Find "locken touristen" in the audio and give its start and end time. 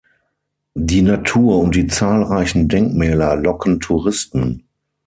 3.35-4.65